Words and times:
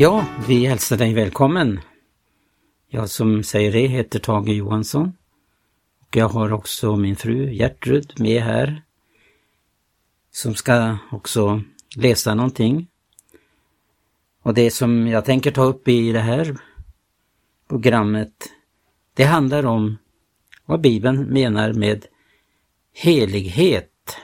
Ja, 0.00 0.26
vi 0.48 0.66
hälsar 0.66 0.96
dig 0.96 1.14
välkommen. 1.14 1.80
Jag 2.88 3.10
som 3.10 3.42
säger 3.42 3.72
det 3.72 3.86
heter 3.86 4.18
Tage 4.18 4.48
Johansson. 4.48 5.12
Och 6.00 6.16
jag 6.16 6.28
har 6.28 6.52
också 6.52 6.96
min 6.96 7.16
fru 7.16 7.52
Gertrud 7.52 8.12
med 8.20 8.42
här. 8.42 8.82
Som 10.30 10.54
ska 10.54 10.98
också 11.12 11.62
läsa 11.96 12.34
någonting. 12.34 12.86
Och 14.42 14.54
det 14.54 14.70
som 14.70 15.06
jag 15.06 15.24
tänker 15.24 15.50
ta 15.50 15.62
upp 15.64 15.88
i 15.88 16.12
det 16.12 16.20
här 16.20 16.56
programmet, 17.68 18.50
det 19.14 19.24
handlar 19.24 19.66
om 19.66 19.98
vad 20.66 20.80
Bibeln 20.80 21.22
menar 21.22 21.72
med 21.72 22.06
helighet, 22.92 24.16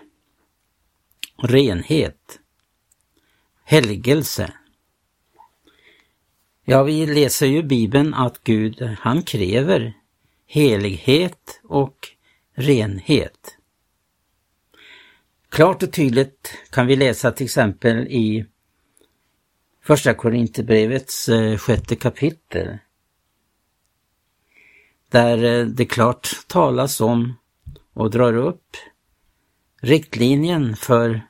renhet, 1.37 2.41
helgelse. 3.65 4.53
Ja, 6.67 6.83
vi 6.83 7.07
läser 7.07 7.47
ju 7.47 7.63
Bibeln 7.63 8.15
att 8.15 8.45
Gud, 8.45 8.83
han 8.83 9.23
kräver 9.23 9.95
helighet 10.47 11.61
och 11.65 12.09
renhet. 12.55 13.57
Klart 15.49 15.83
och 15.83 15.93
tydligt 15.93 16.59
kan 16.71 16.87
vi 16.87 16.97
läsa 16.97 17.33
till 17.33 17.45
exempel 17.45 17.97
i 17.99 18.47
Första 19.83 20.15
Korinthierbrevets 20.15 21.29
eh, 21.29 21.57
sjätte 21.57 21.97
kapitel. 21.97 22.79
Där 25.09 25.45
eh, 25.45 25.67
det 25.67 25.87
klart 25.87 26.29
talas 26.47 27.01
om 27.01 27.35
och 27.93 28.11
drar 28.11 28.37
upp 28.37 28.77
riktlinjen 29.81 30.77
för 30.77 31.21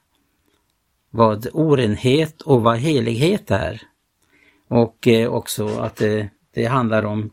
vad 1.10 1.46
orenhet 1.52 2.42
och 2.42 2.62
vad 2.62 2.78
helighet 2.78 3.50
är. 3.50 3.93
Och 4.74 5.08
eh, 5.08 5.32
också 5.32 5.68
att 5.68 5.96
det, 5.96 6.30
det 6.54 6.64
handlar 6.64 7.04
om 7.04 7.30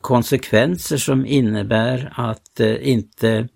konsekvenser 0.00 0.96
som 0.96 1.26
innebär 1.26 2.12
att 2.16 2.60
eh, 2.60 2.88
inte 2.88 3.48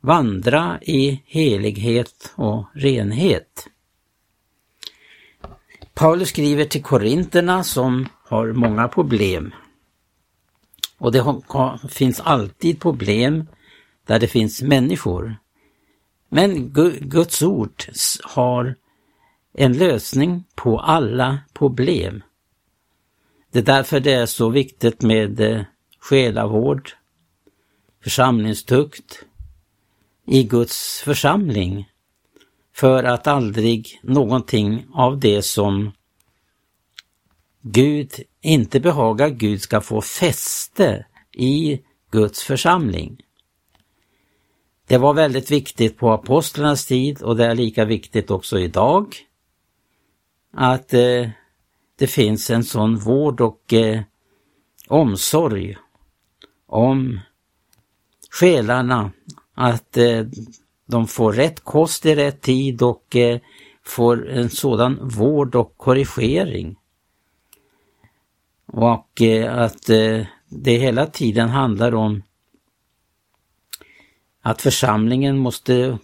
vandra 0.00 0.78
i 0.82 1.22
helighet 1.26 2.32
och 2.34 2.64
renhet. 2.74 3.68
Paulus 5.94 6.28
skriver 6.28 6.64
till 6.64 6.82
korinterna 6.82 7.64
som 7.64 8.08
har 8.24 8.52
många 8.52 8.88
problem. 8.88 9.54
Och 10.98 11.12
det 11.12 11.24
finns 11.88 12.20
alltid 12.20 12.80
problem 12.80 13.46
där 14.06 14.18
det 14.18 14.28
finns 14.28 14.62
människor. 14.62 15.36
Men 16.28 16.72
Guds 17.00 17.42
ord 17.42 17.82
har 18.22 18.74
en 19.60 19.72
lösning 19.72 20.44
på 20.54 20.80
alla 20.80 21.38
problem. 21.52 22.22
Det 23.50 23.58
är 23.58 23.62
därför 23.62 24.00
det 24.00 24.12
är 24.12 24.26
så 24.26 24.48
viktigt 24.48 25.02
med 25.02 25.40
eh, 25.40 25.62
själavård, 26.00 26.90
församlingstukt 28.02 29.24
i 30.26 30.42
Guds 30.42 31.00
församling 31.00 31.88
för 32.74 33.04
att 33.04 33.26
aldrig 33.26 34.00
någonting 34.02 34.86
av 34.92 35.20
det 35.20 35.42
som 35.42 35.92
Gud 37.62 38.12
inte 38.40 38.80
behagar 38.80 39.28
Gud 39.28 39.62
ska 39.62 39.80
få 39.80 40.00
fäste 40.00 41.06
i 41.32 41.80
Guds 42.10 42.42
församling. 42.42 43.22
Det 44.86 44.98
var 44.98 45.14
väldigt 45.14 45.50
viktigt 45.50 45.96
på 45.96 46.10
apostlarnas 46.10 46.86
tid 46.86 47.22
och 47.22 47.36
det 47.36 47.46
är 47.46 47.54
lika 47.54 47.84
viktigt 47.84 48.30
också 48.30 48.58
idag 48.58 49.27
att 50.60 50.94
eh, 50.94 51.28
det 51.96 52.06
finns 52.06 52.50
en 52.50 52.64
sån 52.64 52.96
vård 52.96 53.40
och 53.40 53.72
eh, 53.72 54.02
omsorg 54.88 55.76
om 56.66 57.20
själarna, 58.30 59.10
att 59.54 59.96
eh, 59.96 60.26
de 60.86 61.06
får 61.06 61.32
rätt 61.32 61.60
kost 61.60 62.06
i 62.06 62.14
rätt 62.14 62.40
tid 62.40 62.82
och 62.82 63.16
eh, 63.16 63.40
får 63.84 64.30
en 64.30 64.50
sådan 64.50 65.08
vård 65.08 65.54
och 65.54 65.76
korrigering. 65.76 66.76
Och 68.66 69.22
eh, 69.22 69.58
att 69.58 69.88
eh, 69.88 70.26
det 70.48 70.78
hela 70.78 71.06
tiden 71.06 71.48
handlar 71.48 71.94
om 71.94 72.22
att 74.42 74.62
församlingen 74.62 75.38
måste 75.38 75.98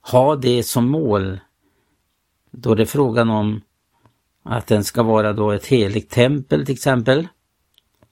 ha 0.00 0.36
det 0.36 0.62
som 0.62 0.90
mål 0.90 1.40
då 2.50 2.74
det 2.74 2.82
är 2.82 2.86
frågan 2.86 3.30
om 3.30 3.60
att 4.50 4.66
den 4.66 4.84
ska 4.84 5.02
vara 5.02 5.32
då 5.32 5.50
ett 5.50 5.66
heligt 5.66 6.10
tempel 6.10 6.66
till 6.66 6.74
exempel. 6.74 7.28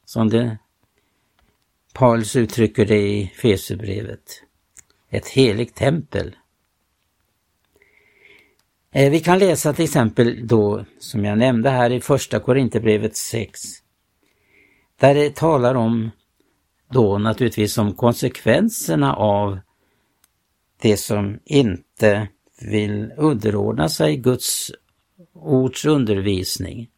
Som 0.04 0.28
det 0.28 0.58
Paulus 1.92 2.36
uttrycker 2.36 2.86
det 2.86 3.08
i 3.08 3.32
Fesebrevet. 3.42 4.42
Ett 5.10 5.28
heligt 5.28 5.74
tempel. 5.74 6.36
Eh, 8.92 9.10
vi 9.10 9.20
kan 9.20 9.38
läsa 9.38 9.72
till 9.72 9.84
exempel 9.84 10.46
då, 10.46 10.84
som 10.98 11.24
jag 11.24 11.38
nämnde 11.38 11.70
här 11.70 11.90
i 11.90 12.00
första 12.00 12.40
Korinthierbrevet 12.40 13.16
6. 13.16 13.60
Där 15.00 15.14
det 15.14 15.36
talar 15.36 15.74
om 15.74 16.10
då 16.90 17.18
naturligtvis 17.18 17.78
om 17.78 17.94
konsekvenserna 17.94 19.14
av 19.16 19.58
det 20.82 20.96
som 20.96 21.38
inte 21.44 22.28
vill 22.60 23.12
underordna 23.16 23.88
sig 23.88 24.16
Guds 24.16 24.72
ords 25.46 25.84
undervisning. 25.84 26.90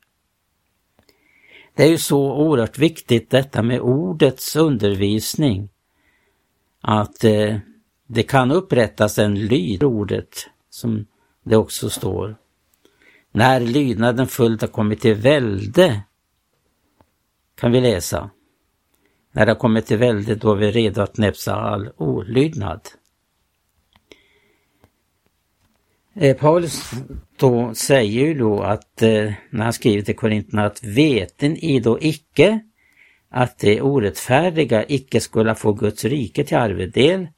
Det 1.74 1.84
är 1.84 1.88
ju 1.88 1.98
så 1.98 2.32
oerhört 2.32 2.78
viktigt 2.78 3.30
detta 3.30 3.62
med 3.62 3.80
ordets 3.80 4.56
undervisning. 4.56 5.68
Att 6.80 7.24
eh, 7.24 7.56
det 8.06 8.22
kan 8.22 8.50
upprättas 8.50 9.18
en 9.18 9.34
lyd 9.34 9.82
ordet 9.82 10.46
som 10.70 11.06
det 11.42 11.56
också 11.56 11.90
står. 11.90 12.36
När 13.32 13.60
lydnaden 13.60 14.26
fullt 14.26 14.60
har 14.60 14.68
kommit 14.68 15.00
till 15.00 15.14
välde 15.14 16.02
kan 17.54 17.72
vi 17.72 17.80
läsa. 17.80 18.30
När 19.32 19.46
det 19.46 19.52
har 19.52 19.58
kommit 19.58 19.86
till 19.86 19.98
välde 19.98 20.34
då 20.34 20.52
är 20.52 20.56
vi 20.56 20.70
redo 20.70 21.02
att 21.02 21.18
näpsa 21.18 21.54
all 21.54 21.90
olydnad. 21.96 22.80
Eh, 26.20 26.36
Paulus 26.36 26.90
då 27.36 27.74
säger 27.74 28.26
ju 28.26 28.34
då 28.34 28.60
att 28.60 29.02
eh, 29.02 29.32
när 29.50 29.64
han 29.64 29.72
skriver 29.72 30.02
till 30.02 30.16
Korinterna 30.16 30.66
att 30.66 30.84
veten 30.84 31.56
i 31.56 31.80
då 31.80 31.98
icke 32.00 32.60
att 33.30 33.58
det 33.58 33.80
orättfärdiga 33.80 34.84
icke 34.88 35.20
skulle 35.20 35.54
få 35.54 35.72
Guds 35.72 36.04
rike 36.04 36.44
till 36.44 36.56
arvedel. 36.56 37.28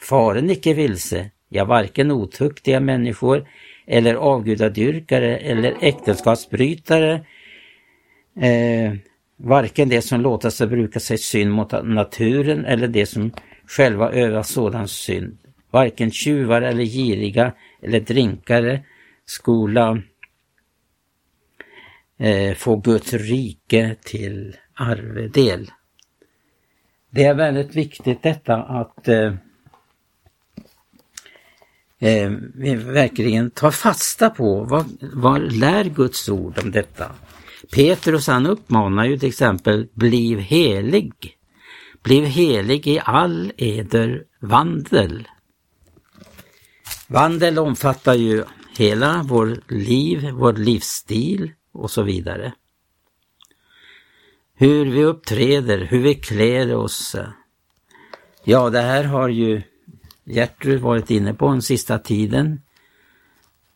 Faren 0.00 0.50
icke 0.50 0.74
vilse, 0.74 1.30
ja 1.48 1.64
varken 1.64 2.10
otuktiga 2.10 2.80
människor 2.80 3.48
eller 3.86 4.14
avgudadyrkare 4.14 5.36
eller 5.36 5.76
äktenskapsbrytare, 5.80 7.12
eh, 8.40 8.92
varken 9.36 9.88
det 9.88 10.02
som 10.02 10.20
låter 10.20 10.50
sig 10.50 10.66
bruka 10.66 11.00
sig 11.00 11.18
synd 11.18 11.50
mot 11.50 11.84
naturen 11.84 12.64
eller 12.64 12.88
det 12.88 13.06
som 13.06 13.30
själva 13.66 14.12
övar 14.12 14.42
sådan 14.42 14.88
synd, 14.88 15.38
varken 15.70 16.10
tjuvar 16.10 16.62
eller 16.62 16.84
giriga 16.84 17.52
eller 17.82 18.00
drinkare 18.00 18.84
skola 19.24 20.02
eh, 22.18 22.54
få 22.54 22.76
Guds 22.76 23.12
rike 23.12 23.96
till 24.04 24.56
arvedel. 24.74 25.70
Det 27.10 27.24
är 27.24 27.34
väldigt 27.34 27.76
viktigt 27.76 28.22
detta 28.22 28.56
att 28.56 29.08
eh, 29.08 29.34
eh, 31.98 32.30
vi 32.54 32.74
verkligen 32.74 33.50
tar 33.50 33.70
fasta 33.70 34.30
på 34.30 34.64
vad, 34.64 34.86
vad 35.00 35.52
lär 35.52 35.84
Guds 35.84 36.28
ord 36.28 36.58
om 36.62 36.70
detta. 36.70 37.10
Petrus 37.74 38.26
han 38.26 38.46
uppmanar 38.46 39.04
ju 39.04 39.18
till 39.18 39.28
exempel 39.28 39.88
bliv 39.94 40.38
helig. 40.38 41.12
Bliv 42.02 42.24
helig 42.24 42.86
i 42.86 43.00
all 43.04 43.52
eder 43.56 44.24
vandel. 44.40 45.28
Vandel 47.12 47.58
omfattar 47.58 48.14
ju 48.14 48.44
hela 48.78 49.22
vår 49.28 49.60
liv, 49.68 50.30
vår 50.30 50.52
livsstil 50.52 51.52
och 51.72 51.90
så 51.90 52.02
vidare. 52.02 52.52
Hur 54.54 54.86
vi 54.86 55.04
uppträder, 55.04 55.78
hur 55.78 56.02
vi 56.02 56.14
klär 56.14 56.74
oss. 56.74 57.16
Ja, 58.44 58.70
det 58.70 58.80
här 58.80 59.04
har 59.04 59.28
ju 59.28 59.62
Gertrud 60.24 60.80
varit 60.80 61.10
inne 61.10 61.34
på 61.34 61.48
den 61.48 61.62
sista 61.62 61.98
tiden 61.98 62.62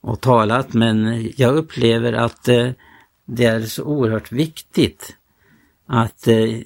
och 0.00 0.20
talat, 0.20 0.72
men 0.72 1.30
jag 1.36 1.56
upplever 1.56 2.12
att 2.12 2.48
eh, 2.48 2.70
det 3.24 3.44
är 3.44 3.62
så 3.62 3.84
oerhört 3.84 4.32
viktigt 4.32 5.16
att 5.86 6.28
eh, 6.28 6.60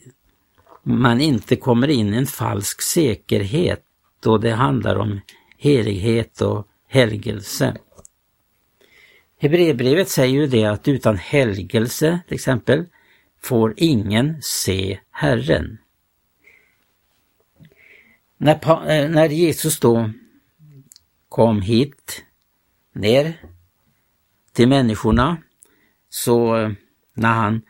man 0.82 1.20
inte 1.20 1.56
kommer 1.56 1.88
in 1.88 2.14
i 2.14 2.16
en 2.16 2.26
falsk 2.26 2.82
säkerhet 2.82 3.84
då 4.20 4.38
det 4.38 4.50
handlar 4.50 4.96
om 4.96 5.20
helighet 5.60 6.40
och 6.40 6.68
helgelse. 6.88 7.76
Hebreerbrevet 9.38 10.08
säger 10.08 10.34
ju 10.34 10.46
det 10.46 10.64
att 10.64 10.88
utan 10.88 11.16
helgelse 11.16 12.20
till 12.26 12.34
exempel 12.34 12.86
får 13.42 13.74
ingen 13.76 14.42
se 14.42 15.00
Herren. 15.10 15.78
När, 18.36 18.54
eh, 18.90 19.10
när 19.10 19.28
Jesus 19.28 19.80
då 19.80 20.10
kom 21.28 21.62
hit 21.62 22.24
ner 22.92 23.40
till 24.52 24.68
människorna 24.68 25.36
så 26.08 26.56
eh, 26.56 26.70
när 27.14 27.32
han 27.32 27.62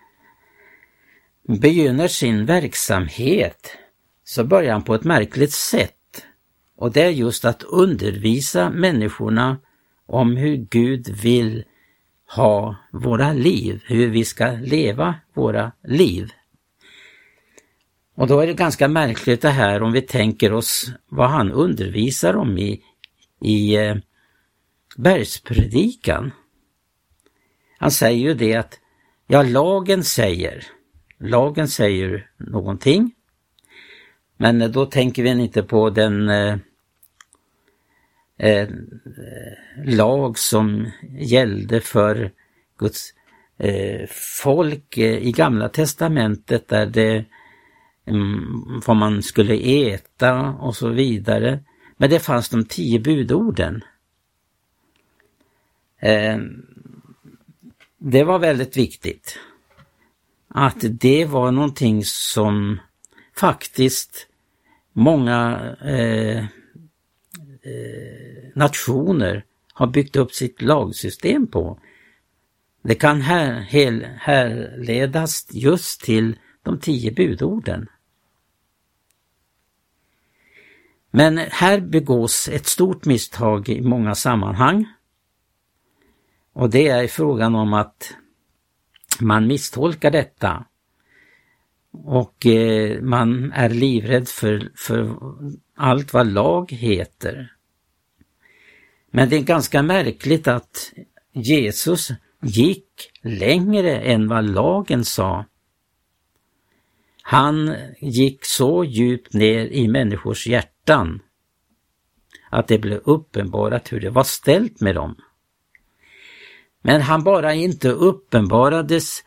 begynner 1.43 2.08
sin 2.08 2.46
verksamhet 2.46 3.76
så 4.25 4.44
börjar 4.44 4.72
han 4.72 4.84
på 4.84 4.94
ett 4.94 5.04
märkligt 5.04 5.52
sätt. 5.52 6.00
Och 6.81 6.93
det 6.93 7.03
är 7.03 7.11
just 7.11 7.44
att 7.44 7.62
undervisa 7.62 8.71
människorna 8.71 9.59
om 10.06 10.37
hur 10.37 10.56
Gud 10.56 11.09
vill 11.23 11.65
ha 12.37 12.77
våra 12.93 13.32
liv, 13.32 13.82
hur 13.87 14.11
vi 14.11 14.25
ska 14.25 14.50
leva 14.50 15.15
våra 15.35 15.73
liv. 15.85 16.31
Och 18.15 18.27
då 18.27 18.41
är 18.41 18.47
det 18.47 18.55
ganska 18.55 18.88
märkligt 18.88 19.43
det 19.43 19.50
här 19.50 19.82
om 19.82 19.93
vi 19.93 20.03
tänker 20.03 20.53
oss 20.53 20.93
vad 21.09 21.31
han 21.31 21.53
undervisar 21.53 22.37
om 22.37 22.59
i, 22.59 22.82
i 23.41 23.77
eh, 23.77 23.97
bergspredikan. 24.97 26.32
Han 27.79 27.91
säger 27.91 28.29
ju 28.29 28.35
det 28.35 28.55
att, 28.55 28.79
ja 29.27 29.43
lagen 29.43 30.05
säger, 30.05 30.67
lagen 31.19 31.69
säger 31.69 32.31
någonting, 32.37 33.15
men 34.37 34.73
då 34.73 34.87
tänker 34.87 35.23
vi 35.23 35.31
inte 35.31 35.62
på 35.62 35.91
den 35.91 36.29
eh, 36.29 36.56
eh, 38.40 38.69
lag 39.84 40.38
som 40.38 40.90
gällde 41.19 41.81
för 41.81 42.32
Guds 42.78 43.14
eh, 43.58 44.08
folk 44.10 44.98
eh, 44.98 45.19
i 45.19 45.32
Gamla 45.32 45.69
Testamentet 45.69 46.69
där 46.69 46.87
det 46.87 47.25
mm, 48.06 48.81
vad 48.87 48.96
man 48.96 49.22
skulle 49.22 49.56
äta 49.56 50.40
och 50.40 50.76
så 50.76 50.88
vidare. 50.88 51.58
Men 51.96 52.10
det 52.10 52.20
fanns 52.20 52.48
de 52.48 52.64
tio 52.64 53.00
budorden. 53.00 53.84
Eh, 55.98 56.38
det 57.98 58.25
var 58.25 58.38
väldigt 58.38 58.76
viktigt. 58.76 59.38
Att 60.48 60.76
det 60.81 61.25
var 61.25 61.50
någonting 61.50 62.04
som 62.04 62.81
faktiskt 63.34 64.26
många 64.93 65.60
eh, 65.84 66.44
Eh, 67.62 68.30
nationer 68.55 69.44
har 69.73 69.87
byggt 69.87 70.17
upp 70.17 70.32
sitt 70.32 70.62
lagsystem 70.62 71.47
på. 71.47 71.81
Det 72.82 72.94
kan 72.94 73.20
här, 73.20 73.52
härledas 74.19 75.47
just 75.50 76.00
till 76.00 76.38
de 76.62 76.79
tio 76.79 77.12
budorden. 77.12 77.88
Men 81.11 81.38
här 81.38 81.81
begås 81.81 82.49
ett 82.49 82.67
stort 82.67 83.05
misstag 83.05 83.69
i 83.69 83.81
många 83.81 84.14
sammanhang. 84.14 84.87
Och 86.53 86.70
det 86.70 86.88
är 86.88 87.08
frågan 87.08 87.55
om 87.55 87.75
att 87.75 88.14
man 89.20 89.46
misstolkar 89.46 90.11
detta. 90.11 90.64
Och 91.93 92.46
eh, 92.46 93.03
man 93.03 93.53
är 93.53 93.69
livrädd 93.69 94.29
för, 94.29 94.73
för 94.76 95.17
allt 95.76 96.12
vad 96.12 96.26
lag 96.26 96.73
heter. 96.73 97.53
Men 99.10 99.28
det 99.28 99.36
är 99.36 99.42
ganska 99.42 99.82
märkligt 99.82 100.48
att 100.48 100.92
Jesus 101.32 102.08
gick 102.42 103.10
längre 103.22 104.00
än 104.00 104.28
vad 104.28 104.50
lagen 104.50 105.04
sa. 105.04 105.44
Han 107.22 107.76
gick 107.98 108.44
så 108.44 108.84
djupt 108.84 109.32
ner 109.32 109.66
i 109.66 109.88
människors 109.88 110.46
hjärtan 110.46 111.20
att 112.50 112.68
det 112.68 112.78
blev 112.78 113.00
uppenbarat 113.04 113.92
hur 113.92 114.00
det 114.00 114.10
var 114.10 114.24
ställt 114.24 114.80
med 114.80 114.94
dem. 114.94 115.16
Men 116.82 117.00
han 117.00 117.24
bara 117.24 117.54
inte 117.54 117.88
uppenbarades 117.88 119.24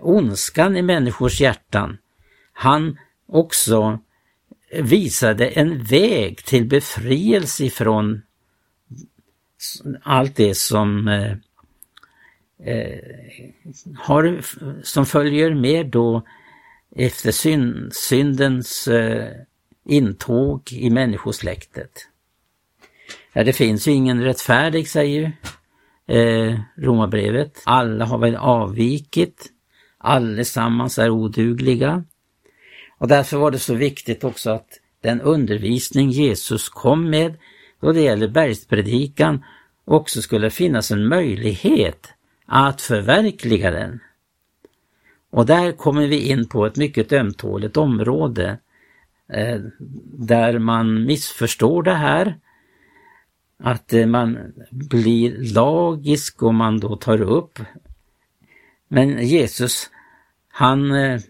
ondskan 0.00 0.76
i 0.76 0.82
människors 0.82 1.40
hjärtan. 1.40 1.98
Han 2.52 2.98
också 3.26 3.98
visade 4.72 5.48
en 5.48 5.82
väg 5.82 6.44
till 6.44 6.68
befrielse 6.68 7.64
ifrån 7.64 8.22
allt 10.02 10.36
det 10.36 10.54
som 10.54 11.08
eh, 11.08 11.32
eh 12.64 12.98
har, 13.96 14.40
som 14.82 15.06
följer 15.06 15.54
med 15.54 15.86
då 15.86 16.22
efter 16.96 17.32
synd, 17.32 17.94
syndens 17.94 18.88
eh, 18.88 19.30
intåg 19.84 20.72
i 20.72 20.90
människosläktet. 20.90 22.08
Ja, 23.32 23.44
det 23.44 23.52
finns 23.52 23.88
ju 23.88 23.92
ingen 23.92 24.22
rättfärdig, 24.22 24.88
säger 24.88 25.32
eh, 26.06 26.58
Romarbrevet. 26.76 27.62
Alla 27.64 28.04
har 28.04 28.18
väl 28.18 28.36
avvikit. 28.36 29.52
Allesammans 29.98 30.98
är 30.98 31.10
odugliga. 31.10 32.04
Och 32.98 33.08
därför 33.08 33.36
var 33.36 33.50
det 33.50 33.58
så 33.58 33.74
viktigt 33.74 34.24
också 34.24 34.50
att 34.50 34.80
den 35.00 35.20
undervisning 35.20 36.10
Jesus 36.10 36.68
kom 36.68 37.10
med 37.10 37.34
då 37.80 37.92
det 37.92 38.00
gäller 38.00 38.28
bergspredikan 38.28 39.44
också 39.84 40.22
skulle 40.22 40.50
finnas 40.50 40.90
en 40.90 41.08
möjlighet 41.08 42.12
att 42.46 42.80
förverkliga 42.80 43.70
den. 43.70 44.00
Och 45.30 45.46
där 45.46 45.72
kommer 45.72 46.06
vi 46.06 46.28
in 46.28 46.48
på 46.48 46.66
ett 46.66 46.76
mycket 46.76 47.12
ömtåligt 47.12 47.76
område 47.76 48.58
eh, 49.32 49.60
där 50.18 50.58
man 50.58 51.04
missförstår 51.04 51.82
det 51.82 51.94
här. 51.94 52.38
Att 53.58 53.92
eh, 53.92 54.06
man 54.06 54.38
blir 54.70 55.54
lagisk 55.54 56.42
och 56.42 56.54
man 56.54 56.80
då 56.80 56.96
tar 56.96 57.22
upp. 57.22 57.58
Men 58.88 59.26
Jesus, 59.26 59.90
han 60.48 60.92
eh, 60.92 61.20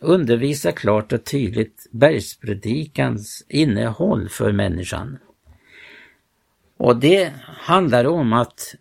undervisar 0.00 0.72
klart 0.72 1.12
och 1.12 1.24
tydligt 1.24 1.86
bergspredikans 1.90 3.44
innehåll 3.48 4.28
för 4.28 4.52
människan. 4.52 5.18
Och 6.82 6.96
det 6.96 7.32
handlar 7.46 8.04
om 8.04 8.32
att 8.32 8.74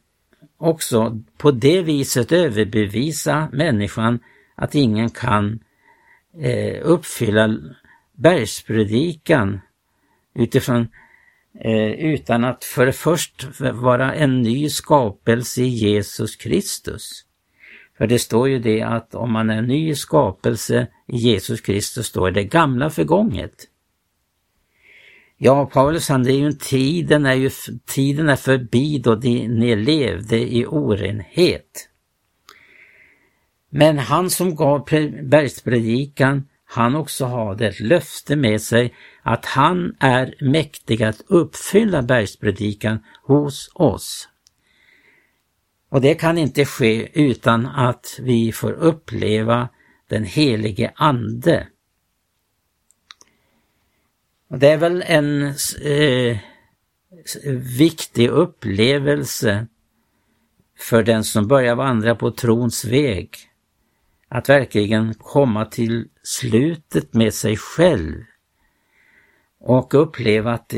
också 0.58 1.20
på 1.38 1.52
det 1.52 1.82
viset 1.82 2.32
överbevisa 2.32 3.50
människan 3.52 4.20
att 4.56 4.76
ingen 4.76 5.10
kan 5.10 5.60
eh, 6.42 6.80
uppfylla 6.84 7.58
bergspredikan 8.14 9.62
utifrån 10.36 10.88
eh, 11.60 11.92
utan 11.92 12.44
att 12.44 12.64
för 12.64 12.92
först 12.92 13.60
vara 13.74 14.14
en 14.14 14.42
ny 14.42 14.70
skapelse 14.70 15.62
i 15.62 15.68
Jesus 15.68 16.36
Kristus. 16.36 17.26
För 17.98 18.08
det 18.08 18.20
står 18.20 18.50
ju 18.50 18.60
det 18.60 18.82
att 18.82 19.16
om 19.16 19.32
man 19.32 19.50
är 19.50 19.58
en 19.58 19.68
ny 19.68 19.96
skapelse 19.96 20.88
i 21.08 21.18
Jesus 21.18 21.62
Kristus 21.62 22.12
då 22.12 22.26
är 22.26 22.32
det 22.32 22.44
gamla 22.44 22.90
förgånget. 22.90 23.68
Ja, 25.44 25.66
Paulus 25.66 26.10
han, 26.10 26.24
det 26.24 26.34
är 26.34 26.38
ju 26.38 26.46
en 26.46 26.58
tiden 26.58 27.26
är 27.26 27.34
ju, 27.34 27.50
tiden 27.86 28.30
är 28.30 28.36
förbi 28.36 29.00
då 29.00 29.16
ni 29.16 29.76
levde 29.76 30.38
i 30.38 30.66
orenhet. 30.66 31.90
Men 33.70 33.98
han 33.98 34.30
som 34.30 34.56
gav 34.56 34.86
bergspredikan, 35.24 36.48
han 36.66 36.96
också 36.96 37.26
hade 37.26 37.68
ett 37.68 37.80
löfte 37.80 38.36
med 38.36 38.62
sig 38.62 38.94
att 39.22 39.46
han 39.46 39.96
är 40.00 40.36
mäktig 40.42 41.04
att 41.04 41.22
uppfylla 41.28 42.02
bergspredikan 42.02 43.00
hos 43.24 43.72
oss. 43.74 44.30
Och 45.90 46.02
det 46.02 46.16
kan 46.16 46.38
inte 46.38 46.66
ske 46.66 47.22
utan 47.22 47.66
att 47.66 48.20
vi 48.22 48.52
får 48.52 48.72
uppleva 48.72 49.70
den 50.08 50.24
helige 50.24 50.92
Ande. 50.96 51.68
Det 54.54 54.68
är 54.68 54.78
väl 54.78 55.04
en 55.08 55.44
eh, 55.82 56.38
viktig 57.78 58.30
upplevelse 58.30 59.68
för 60.80 61.04
den 61.04 61.24
som 61.24 61.48
börjar 61.48 61.76
vandra 61.76 62.16
på 62.16 62.32
trons 62.32 62.86
väg. 62.86 63.30
Att 64.28 64.50
verkligen 64.50 65.14
komma 65.14 65.66
till 65.66 66.08
slutet 66.24 67.14
med 67.14 67.34
sig 67.34 67.58
själv 67.58 68.16
och 69.60 69.94
uppleva 69.94 70.54
att 70.54 70.74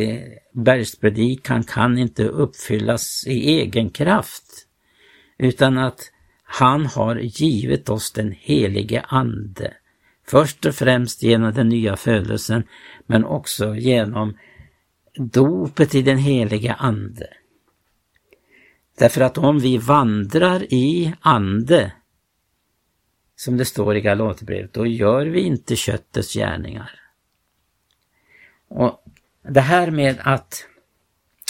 bergspredikan 0.53 1.63
kan 1.63 1.98
inte 1.98 2.24
uppfyllas 2.24 3.27
i 3.27 3.60
egen 3.60 3.89
kraft 3.89 4.68
utan 5.38 5.77
att 5.77 6.12
han 6.44 6.86
har 6.86 7.15
givit 7.15 7.89
oss 7.89 8.12
den 8.12 8.32
helige 8.32 9.01
Ande. 9.01 9.74
Först 10.25 10.65
och 10.65 10.75
främst 10.75 11.24
genom 11.24 11.53
den 11.53 11.70
nya 11.70 11.98
födelsen 11.98 12.63
men 13.06 13.25
också 13.25 13.75
genom 13.75 14.38
dopet 15.15 15.96
i 15.96 16.01
den 16.01 16.18
helige 16.18 16.74
Ande. 16.74 17.27
Därför 18.98 19.22
att 19.22 19.38
om 19.38 19.60
vi 19.60 19.77
vandrar 19.77 20.74
i 20.74 21.13
ande, 21.22 21.92
som 23.36 23.58
det 23.58 23.65
står 23.65 23.96
i 23.96 24.01
Galaterbrevet, 24.01 24.74
då 24.74 24.86
gör 24.86 25.25
vi 25.25 25.39
inte 25.39 25.75
köttets 25.75 26.34
gärningar. 26.34 27.00
Och 28.68 29.03
Det 29.42 29.62
här 29.62 29.92
med 29.92 30.20
att 30.20 30.68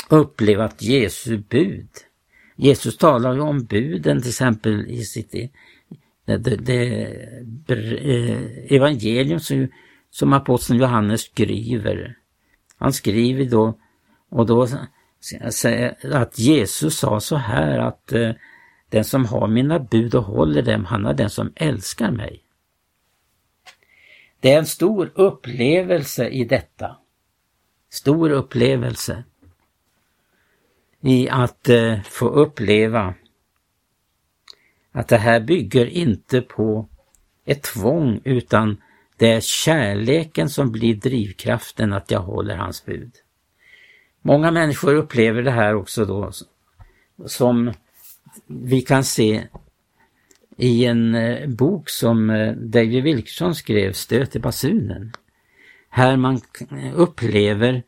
uppleva 0.10 0.66
att 0.66 0.82
Jesu 0.82 1.38
bud, 1.38 1.90
Jesus 2.56 2.98
talar 2.98 3.34
ju 3.34 3.40
om 3.40 3.66
buden 3.66 4.22
till 4.22 4.30
exempel 4.30 4.86
i 4.88 5.06
sitt 5.06 5.36
det, 6.26 6.38
det, 6.38 6.56
det 6.56 7.74
eh, 7.74 8.76
evangelium 8.76 9.40
som, 9.40 9.68
som 10.10 10.34
aposteln 10.34 10.80
Johannes 10.80 11.22
skriver. 11.22 12.16
Han 12.78 12.94
skriver 12.94 13.46
då 13.46 13.80
och 14.30 14.46
då 14.46 14.68
att 16.12 16.40
Jesus 16.40 16.98
sa 16.98 17.20
så 17.20 17.36
här 17.36 17.80
att 17.80 18.12
eh, 18.12 18.32
den 18.90 19.04
som 19.04 19.26
har 19.26 19.48
mina 19.48 19.80
bud 19.80 20.16
och 20.16 20.24
håller 20.24 20.62
dem, 20.62 20.86
han 20.86 21.06
är 21.06 21.14
den 21.14 21.30
som 21.30 21.54
älskar 21.56 22.12
mig. 22.12 22.44
Det 24.40 24.54
är 24.54 24.58
en 24.60 24.66
stor 24.66 25.12
upplevelse 25.16 26.30
i 26.30 26.44
detta. 26.44 26.98
Stor 27.90 28.30
upplevelse 28.30 29.24
i 31.02 31.30
att 31.30 31.70
eh, 31.70 32.02
få 32.02 32.28
uppleva 32.28 33.14
att 34.94 35.08
det 35.08 35.18
här 35.18 35.40
bygger 35.40 35.86
inte 35.86 36.42
på 36.42 36.88
ett 37.46 37.64
tvång 37.64 38.22
utan 38.24 38.78
det 39.18 39.32
är 39.32 39.42
kärleken 39.42 40.50
som 40.50 40.72
blir 40.72 40.96
drivkraften 40.96 41.94
att 41.94 42.12
jag 42.12 42.20
håller 42.20 42.56
hans 42.56 42.86
bud. 42.86 43.12
Många 44.22 44.52
människor 44.52 44.94
upplever 44.96 45.42
det 45.42 45.52
här 45.52 45.76
också 45.76 46.06
då 46.06 46.32
som 47.26 47.74
vi 48.48 48.82
kan 48.82 49.04
se 49.04 49.48
i 50.58 50.86
en 50.86 51.16
eh, 51.16 51.50
bok 51.50 51.90
som 51.90 52.30
eh, 52.30 52.54
David 52.54 53.04
Wilkerson 53.04 53.56
skrev, 53.56 53.94
Stöt 53.94 54.36
i 54.36 54.40
basunen. 54.40 55.12
Här 55.90 56.18
man 56.18 56.42
eh, 56.72 57.00
upplever 57.00 57.84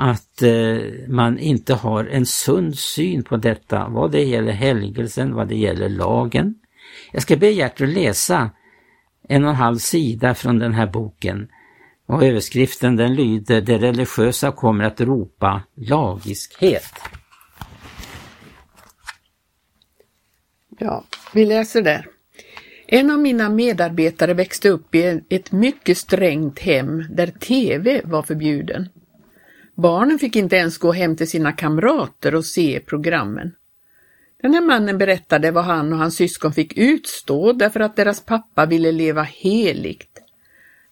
att 0.00 0.42
eh, 0.42 1.08
man 1.08 1.38
inte 1.38 1.74
har 1.74 2.04
en 2.04 2.26
sund 2.26 2.78
syn 2.78 3.22
på 3.22 3.36
detta 3.36 3.88
vad 3.88 4.12
det 4.12 4.24
gäller 4.24 4.52
helgelsen, 4.52 5.34
vad 5.34 5.48
det 5.48 5.56
gäller 5.56 5.88
lagen. 5.88 6.54
Jag 7.12 7.22
ska 7.22 7.36
be 7.36 7.50
Gertrud 7.50 7.94
läsa 7.94 8.50
en 9.28 9.44
och 9.44 9.50
en 9.50 9.56
halv 9.56 9.78
sida 9.78 10.34
från 10.34 10.58
den 10.58 10.74
här 10.74 10.86
boken 10.86 11.48
och 12.06 12.24
överskriften 12.24 12.96
den 12.96 13.14
lyder 13.14 13.60
Det 13.60 13.78
religiösa 13.78 14.52
kommer 14.52 14.84
att 14.84 15.00
ropa 15.00 15.62
lagiskhet. 15.74 16.94
Ja, 20.78 21.04
vi 21.34 21.44
läser 21.44 21.82
där. 21.82 22.06
En 22.86 23.10
av 23.10 23.18
mina 23.18 23.48
medarbetare 23.48 24.34
växte 24.34 24.68
upp 24.68 24.94
i 24.94 25.20
ett 25.28 25.52
mycket 25.52 25.98
strängt 25.98 26.58
hem 26.58 27.04
där 27.10 27.26
TV 27.26 28.00
var 28.04 28.22
förbjuden. 28.22 28.88
Barnen 29.78 30.18
fick 30.18 30.36
inte 30.36 30.56
ens 30.56 30.78
gå 30.78 30.92
hem 30.92 31.16
till 31.16 31.30
sina 31.30 31.52
kamrater 31.52 32.34
och 32.34 32.44
se 32.44 32.80
programmen. 32.80 33.54
Den 34.42 34.54
här 34.54 34.60
mannen 34.60 34.98
berättade 34.98 35.50
vad 35.50 35.64
han 35.64 35.92
och 35.92 35.98
hans 35.98 36.16
syskon 36.16 36.52
fick 36.52 36.78
utstå 36.78 37.52
därför 37.52 37.80
att 37.80 37.96
deras 37.96 38.20
pappa 38.20 38.66
ville 38.66 38.92
leva 38.92 39.22
heligt. 39.22 40.22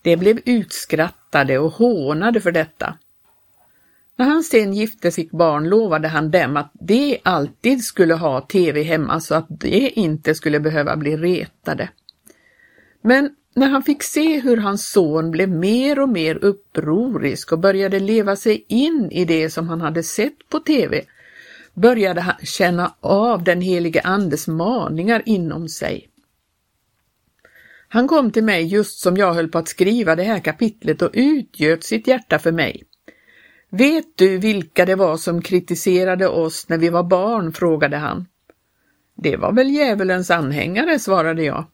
De 0.03 0.17
blev 0.17 0.41
utskrattade 0.45 1.59
och 1.59 1.73
hånade 1.73 2.41
för 2.41 2.53
detta. 2.53 2.99
När 4.17 4.27
han 4.27 4.43
sen 4.43 4.75
gifte 4.75 5.11
sitt 5.11 5.31
barn 5.31 5.69
lovade 5.69 6.09
han 6.09 6.31
dem 6.31 6.57
att 6.57 6.71
de 6.73 7.19
alltid 7.23 7.85
skulle 7.85 8.15
ha 8.15 8.41
tv 8.41 8.83
hemma 8.83 9.21
så 9.21 9.35
att 9.35 9.47
de 9.49 9.91
inte 9.91 10.35
skulle 10.35 10.61
behöva 10.61 10.97
bli 10.97 11.17
retade. 11.17 11.89
Men 13.03 13.31
när 13.57 13.69
han 13.69 13.83
fick 13.83 14.03
se 14.03 14.41
hur 14.41 14.57
hans 14.57 14.89
son 14.89 15.31
blev 15.31 15.49
mer 15.49 15.99
och 15.99 16.09
mer 16.09 16.45
upprorisk 16.45 17.53
och 17.53 17.59
började 17.59 18.01
leva 18.01 18.37
sig 18.37 18.65
in 18.69 19.09
i 19.13 19.25
det 19.25 19.51
som 19.51 19.69
han 19.69 19.81
hade 19.81 20.03
sett 20.03 20.49
på 20.49 20.61
tv, 20.61 21.05
började 21.75 22.21
han 22.21 22.35
känna 22.43 22.95
av 23.01 23.45
den 23.45 23.61
helige 23.61 24.01
Andes 24.01 24.49
maningar 24.49 25.23
inom 25.27 25.69
sig. 25.69 26.09
Han 27.89 28.09
kom 28.09 28.31
till 28.31 28.45
mig 28.45 28.65
just 28.65 28.99
som 28.99 29.17
jag 29.17 29.35
höll 29.35 29.49
på 29.49 29.59
att 29.59 29.69
skriva 29.69 30.17
det 30.17 30.23
här 30.23 30.41
kapitlet 30.41 31.03
och 31.03 31.11
utgöt 31.13 31.85
sitt 31.85 32.07
hjärta 32.07 32.39
för 32.39 32.53
mig. 32.53 32.85
Vet 33.71 34.17
du 34.17 34.39
vilka 34.39 34.85
det 34.85 34.95
var 34.95 35.17
som 35.17 35.43
kritiserade 35.43 36.29
oss 36.29 36.69
när 36.69 36.79
vi 36.79 36.89
var 36.89 37.03
barn? 37.03 37.53
frågade 37.53 37.97
han. 37.97 38.27
Det 39.15 39.37
var 39.37 39.53
väl 39.53 39.71
djävulens 39.71 40.31
anhängare, 40.31 40.99
svarade 40.99 41.43
jag. 41.43 41.65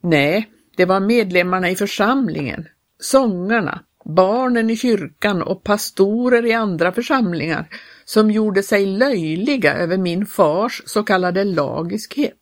Nej, 0.00 0.50
det 0.76 0.84
var 0.84 1.00
medlemmarna 1.00 1.70
i 1.70 1.76
församlingen, 1.76 2.68
sångarna, 3.00 3.80
barnen 4.04 4.70
i 4.70 4.76
kyrkan 4.76 5.42
och 5.42 5.64
pastorer 5.64 6.46
i 6.46 6.52
andra 6.52 6.92
församlingar 6.92 7.68
som 8.04 8.30
gjorde 8.30 8.62
sig 8.62 8.86
löjliga 8.86 9.74
över 9.74 9.96
min 9.96 10.26
fars 10.26 10.82
så 10.86 11.02
kallade 11.02 11.44
lagiskhet. 11.44 12.38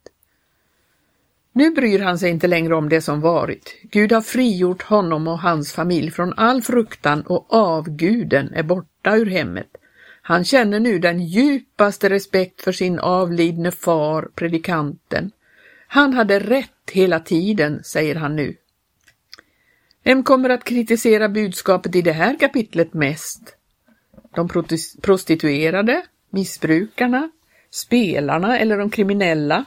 Nu 1.54 1.70
bryr 1.70 1.98
han 1.98 2.18
sig 2.18 2.30
inte 2.30 2.46
längre 2.46 2.74
om 2.74 2.88
det 2.88 3.00
som 3.00 3.20
varit. 3.20 3.76
Gud 3.82 4.12
har 4.12 4.20
frigjort 4.20 4.82
honom 4.82 5.28
och 5.28 5.38
hans 5.38 5.72
familj 5.72 6.10
från 6.10 6.32
all 6.36 6.62
fruktan 6.62 7.22
och 7.22 7.46
avguden 7.54 8.52
är 8.54 8.62
borta 8.62 9.16
ur 9.16 9.26
hemmet. 9.26 9.68
Han 10.22 10.44
känner 10.44 10.80
nu 10.80 10.98
den 10.98 11.26
djupaste 11.26 12.10
respekt 12.10 12.60
för 12.60 12.72
sin 12.72 12.98
avlidne 12.98 13.70
far, 13.70 14.28
predikanten. 14.34 15.30
Han 15.94 16.12
hade 16.12 16.38
rätt 16.38 16.90
hela 16.92 17.20
tiden, 17.20 17.84
säger 17.84 18.14
han 18.14 18.36
nu. 18.36 18.56
Vem 20.04 20.22
kommer 20.22 20.50
att 20.50 20.64
kritisera 20.64 21.28
budskapet 21.28 21.96
i 21.96 22.02
det 22.02 22.12
här 22.12 22.38
kapitlet 22.38 22.94
mest? 22.94 23.56
De 24.34 24.48
prostituerade, 25.02 26.02
missbrukarna, 26.30 27.30
spelarna 27.70 28.58
eller 28.58 28.78
de 28.78 28.90
kriminella? 28.90 29.64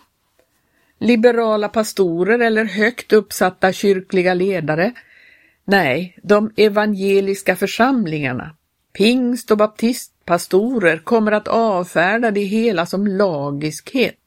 Liberala 0.99 1.69
pastorer 1.69 2.39
eller 2.39 2.65
högt 2.65 3.13
uppsatta 3.13 3.73
kyrkliga 3.73 4.33
ledare? 4.33 4.93
Nej, 5.65 6.17
de 6.23 6.51
evangeliska 6.57 7.55
församlingarna, 7.55 8.55
pingst 8.93 9.51
och 9.51 9.57
baptistpastorer 9.57 10.97
kommer 10.97 11.31
att 11.31 11.47
avfärda 11.47 12.31
det 12.31 12.43
hela 12.43 12.85
som 12.85 13.07
lagiskhet. 13.07 14.24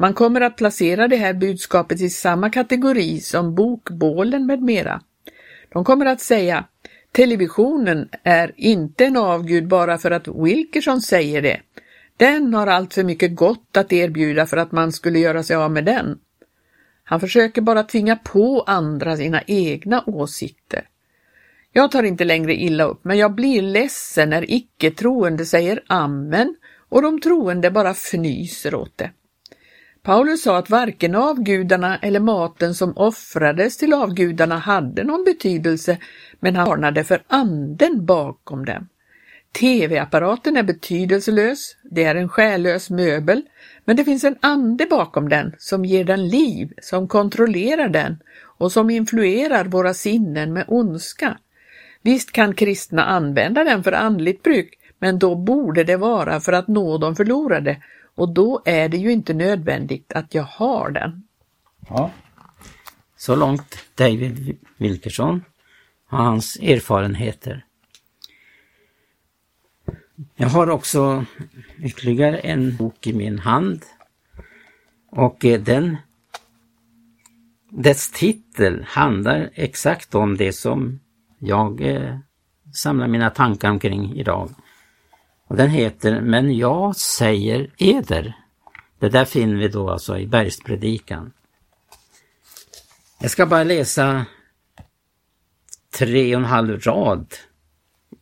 Man 0.00 0.14
kommer 0.14 0.40
att 0.40 0.56
placera 0.56 1.08
det 1.08 1.16
här 1.16 1.34
budskapet 1.34 2.00
i 2.00 2.10
samma 2.10 2.50
kategori 2.50 3.20
som 3.20 3.54
bokbålen 3.54 4.46
med 4.46 4.62
mera. 4.62 5.00
De 5.72 5.84
kommer 5.84 6.06
att 6.06 6.20
säga 6.20 6.64
Televisionen 7.12 8.08
är 8.22 8.52
inte 8.56 9.04
en 9.04 9.16
avgud 9.16 9.68
bara 9.68 9.98
för 9.98 10.10
att 10.10 10.28
Wilkerson 10.28 11.00
säger 11.00 11.42
det. 11.42 11.60
Den 12.16 12.54
har 12.54 12.66
allt 12.66 12.94
för 12.94 13.04
mycket 13.04 13.36
gott 13.36 13.76
att 13.76 13.92
erbjuda 13.92 14.46
för 14.46 14.56
att 14.56 14.72
man 14.72 14.92
skulle 14.92 15.18
göra 15.18 15.42
sig 15.42 15.56
av 15.56 15.70
med 15.70 15.84
den. 15.84 16.18
Han 17.04 17.20
försöker 17.20 17.62
bara 17.62 17.82
tvinga 17.82 18.16
på 18.16 18.64
andra 18.66 19.16
sina 19.16 19.42
egna 19.46 20.04
åsikter. 20.06 20.82
Jag 21.72 21.90
tar 21.90 22.02
inte 22.02 22.24
längre 22.24 22.54
illa 22.54 22.84
upp, 22.84 23.04
men 23.04 23.18
jag 23.18 23.34
blir 23.34 23.62
ledsen 23.62 24.30
när 24.30 24.50
icke-troende 24.50 25.46
säger 25.46 25.82
amen 25.86 26.56
och 26.88 27.02
de 27.02 27.20
troende 27.20 27.70
bara 27.70 27.90
fnyser 27.90 28.74
åt 28.74 28.98
det. 28.98 29.10
Paulus 30.08 30.42
sa 30.42 30.58
att 30.58 30.70
varken 30.70 31.14
avgudarna 31.14 31.98
eller 31.98 32.20
maten 32.20 32.74
som 32.74 32.92
offrades 32.96 33.76
till 33.76 33.92
avgudarna 33.92 34.58
hade 34.58 35.04
någon 35.04 35.24
betydelse, 35.24 35.98
men 36.40 36.56
han 36.56 36.68
varnade 36.68 37.04
för 37.04 37.22
anden 37.26 38.06
bakom 38.06 38.64
dem. 38.64 38.88
TV-apparaten 39.60 40.56
är 40.56 40.62
betydelselös, 40.62 41.76
det 41.82 42.04
är 42.04 42.14
en 42.14 42.28
själlös 42.28 42.90
möbel, 42.90 43.42
men 43.84 43.96
det 43.96 44.04
finns 44.04 44.24
en 44.24 44.36
ande 44.40 44.86
bakom 44.86 45.28
den 45.28 45.54
som 45.58 45.84
ger 45.84 46.04
den 46.04 46.28
liv, 46.28 46.72
som 46.82 47.08
kontrollerar 47.08 47.88
den 47.88 48.18
och 48.58 48.72
som 48.72 48.90
influerar 48.90 49.64
våra 49.64 49.94
sinnen 49.94 50.52
med 50.52 50.64
ondska. 50.68 51.38
Visst 52.02 52.32
kan 52.32 52.54
kristna 52.54 53.04
använda 53.04 53.64
den 53.64 53.84
för 53.84 53.92
andligt 53.92 54.42
bruk, 54.42 54.74
men 54.98 55.18
då 55.18 55.34
borde 55.34 55.84
det 55.84 55.96
vara 55.96 56.40
för 56.40 56.52
att 56.52 56.68
nå 56.68 56.98
de 56.98 57.16
förlorade 57.16 57.76
och 58.18 58.28
då 58.28 58.62
är 58.64 58.88
det 58.88 58.96
ju 58.96 59.12
inte 59.12 59.34
nödvändigt 59.34 60.12
att 60.12 60.34
jag 60.34 60.42
har 60.42 60.90
den. 60.90 61.22
Ja, 61.88 62.10
så 63.16 63.36
långt 63.36 63.78
David 63.94 64.58
Wilkerson 64.76 65.44
och 66.10 66.18
hans 66.18 66.56
erfarenheter. 66.56 67.64
Jag 70.36 70.48
har 70.48 70.70
också 70.70 71.24
ytterligare 71.78 72.38
en 72.38 72.76
bok 72.76 73.06
i 73.06 73.12
min 73.12 73.38
hand 73.38 73.82
och 75.10 75.44
eh, 75.44 75.60
den 75.60 75.96
dess 77.70 78.10
titel 78.10 78.84
handlar 78.88 79.50
exakt 79.54 80.14
om 80.14 80.36
det 80.36 80.52
som 80.52 81.00
jag 81.38 81.80
eh, 81.80 82.18
samlar 82.74 83.08
mina 83.08 83.30
tankar 83.30 83.70
omkring 83.70 84.16
idag. 84.16 84.50
Och 85.48 85.56
den 85.56 85.70
heter 85.70 86.20
Men 86.20 86.56
jag 86.56 86.96
säger 86.96 87.70
eder 87.78 88.36
Det 88.98 89.08
där 89.08 89.24
finner 89.24 89.54
vi 89.54 89.68
då 89.68 89.90
alltså 89.90 90.18
i 90.18 90.26
Bergspredikan. 90.26 91.32
Jag 93.20 93.30
ska 93.30 93.46
bara 93.46 93.64
läsa 93.64 94.26
tre 95.98 96.36
och 96.36 96.40
en 96.42 96.48
halv 96.48 96.80
rad, 96.80 97.34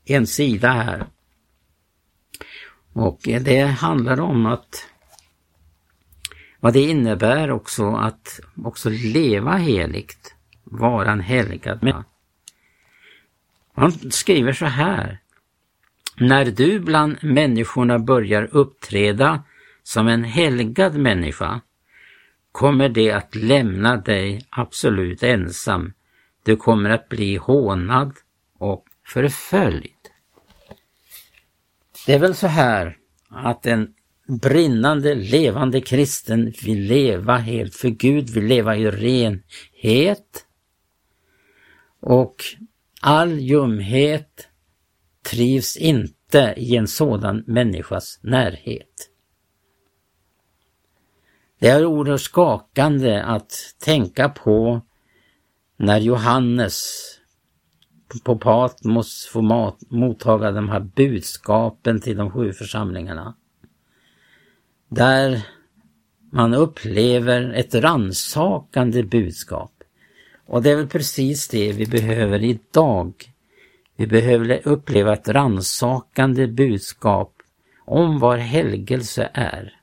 en 0.05 0.27
sida 0.27 0.71
här. 0.71 1.07
Och 2.93 3.19
det 3.23 3.63
handlar 3.63 4.21
om 4.21 4.47
att 4.47 4.87
vad 6.61 6.73
det 6.73 6.81
innebär 6.81 7.51
också 7.51 7.97
att 7.97 8.41
också 8.65 8.91
leva 8.91 9.57
heligt, 9.57 10.35
vara 10.65 11.13
en 11.13 11.21
helgad 11.21 11.83
människa. 11.83 12.05
Han 13.75 13.93
skriver 14.11 14.53
så 14.53 14.67
här. 14.67 15.21
När 16.19 16.45
du 16.45 16.81
bland 16.81 17.25
människorna 17.25 17.99
börjar 17.99 18.49
uppträda 18.53 19.43
som 19.83 20.09
en 20.09 20.25
helgad 20.25 20.95
människa 20.95 21.61
kommer 22.53 22.89
det 22.89 23.13
att 23.13 23.35
lämna 23.35 23.97
dig 23.97 24.47
absolut 24.51 25.23
ensam. 25.23 25.93
Du 26.43 26.57
kommer 26.57 26.91
att 26.91 27.09
bli 27.09 27.37
hånad 27.37 28.13
och 28.59 28.85
förföljd. 29.07 29.91
Det 32.07 32.13
är 32.13 32.19
väl 32.19 32.35
så 32.35 32.47
här 32.47 32.97
att 33.29 33.67
en 33.67 33.95
brinnande, 34.43 35.15
levande 35.15 35.81
kristen 35.81 36.53
vill 36.65 36.83
leva 36.83 37.37
helt 37.37 37.75
för 37.75 37.89
Gud, 37.89 38.31
vill 38.31 38.45
leva 38.45 38.77
i 38.77 38.91
renhet. 38.91 40.47
Och 42.01 42.37
all 43.01 43.39
ljumhet 43.39 44.49
trivs 45.31 45.77
inte 45.77 46.55
i 46.57 46.77
en 46.77 46.89
sådan 46.89 47.45
människas 47.47 48.19
närhet. 48.23 49.11
Det 51.59 51.69
är 51.69 51.87
oerhört 51.87 52.21
skakande 52.21 53.23
att 53.23 53.53
tänka 53.79 54.29
på 54.29 54.81
när 55.77 55.99
Johannes 55.99 57.03
på 58.25 58.39
Patmos 58.39 59.27
får 59.27 59.43
mottaga 59.95 60.51
de 60.51 60.69
här 60.69 60.81
budskapen 60.81 62.01
till 62.01 62.17
de 62.17 62.31
sju 62.31 62.53
församlingarna. 62.53 63.37
Där 64.89 65.47
man 66.33 66.55
upplever 66.55 67.53
ett 67.53 67.75
ransakande 67.75 69.03
budskap. 69.03 69.73
Och 70.47 70.63
det 70.63 70.71
är 70.71 70.77
väl 70.77 70.89
precis 70.89 71.49
det 71.49 71.73
vi 71.73 71.87
behöver 71.87 72.45
idag. 72.45 73.15
Vi 73.97 74.07
behöver 74.07 74.61
uppleva 74.69 75.13
ett 75.13 75.29
ransakande 75.29 76.47
budskap 76.47 77.33
om 77.85 78.19
vad 78.19 78.39
helgelse 78.39 79.31
är. 79.35 79.81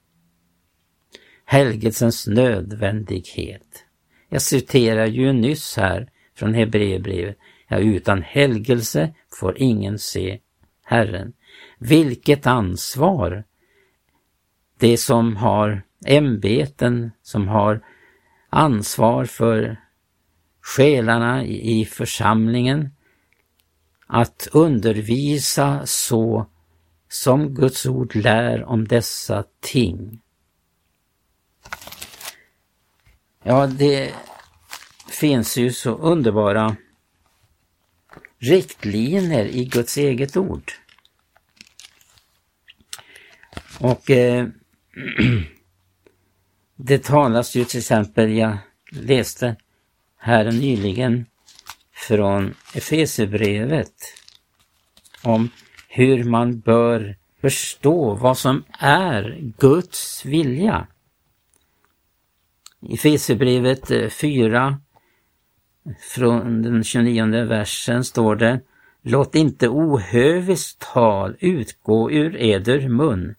Helgelsens 1.45 2.27
nödvändighet. 2.27 3.85
Jag 4.29 4.41
citerar 4.41 5.05
ju 5.05 5.33
nyss 5.33 5.77
här 5.77 6.09
från 6.35 6.53
Hebreerbrevet. 6.53 7.37
Ja, 7.67 7.77
utan 7.77 8.21
helgelse 8.21 9.13
får 9.39 9.57
ingen 9.57 9.99
se 9.99 10.39
Herren. 10.83 11.33
Vilket 11.79 12.47
ansvar 12.47 13.43
det 14.79 14.97
som 14.97 15.35
har 15.35 15.81
ämbeten, 16.05 17.11
som 17.21 17.47
har 17.47 17.81
ansvar 18.49 19.25
för 19.25 19.77
själarna 20.61 21.45
i 21.45 21.85
församlingen, 21.85 22.89
att 24.13 24.47
undervisa 24.51 25.85
så 25.85 26.45
som 27.09 27.53
Guds 27.53 27.85
ord 27.85 28.15
lär 28.15 28.63
om 28.63 28.87
dessa 28.87 29.43
ting. 29.59 30.21
Ja, 33.43 33.67
det 33.67 34.13
finns 35.09 35.57
ju 35.57 35.71
så 35.71 35.95
underbara 35.95 36.75
riktlinjer 38.37 39.45
i 39.45 39.65
Guds 39.65 39.97
eget 39.97 40.37
ord. 40.37 40.71
Och 43.79 44.11
eh, 44.11 44.47
det 46.75 47.03
talas 47.03 47.55
ju 47.55 47.65
till 47.65 47.79
exempel, 47.79 48.31
jag 48.31 48.57
läste 48.91 49.55
här 50.17 50.51
nyligen 50.51 51.25
från 52.07 52.53
Efesierbrevet 52.73 53.93
om 55.23 55.49
hur 55.87 56.23
man 56.23 56.59
bör 56.59 57.15
förstå 57.41 58.13
vad 58.13 58.37
som 58.37 58.63
är 58.79 59.53
Guds 59.57 60.25
vilja. 60.25 60.87
I 62.81 62.93
Efesierbrevet 62.93 63.91
eh, 63.91 64.09
4 64.09 64.79
från 65.99 66.61
den 66.61 66.83
29 66.83 67.45
versen 67.45 68.03
står 68.03 68.35
det 68.35 68.61
Låt 69.01 69.35
inte 69.35 69.69
ohöviskt 69.69 70.93
tal 70.93 71.35
utgå 71.39 72.11
ur 72.11 72.35
eder 72.35 72.89
mun, 72.89 73.35